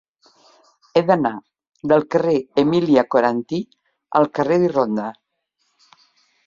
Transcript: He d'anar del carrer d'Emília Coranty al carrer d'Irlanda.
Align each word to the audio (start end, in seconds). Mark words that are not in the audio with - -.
He 0.93 1.03
d'anar 1.09 1.33
del 1.91 2.07
carrer 2.15 2.35
d'Emília 2.39 3.05
Coranty 3.17 3.61
al 4.21 4.29
carrer 4.39 4.63
d'Irlanda. 4.65 5.11